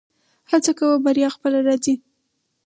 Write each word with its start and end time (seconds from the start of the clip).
هڅه 0.51 0.71
کوه 0.79 0.95
بریا 1.05 1.29
خپله 1.35 1.59
راځي 1.67 1.95